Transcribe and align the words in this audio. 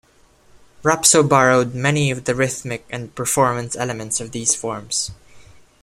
Rapso 0.81 1.21
borrowed 1.21 1.75
many 1.75 2.09
of 2.09 2.23
the 2.25 2.33
rhythmic 2.33 2.87
and 2.89 3.13
performance 3.13 3.75
elements 3.75 4.19
of 4.19 4.31
these 4.31 4.55
forms. 4.55 5.11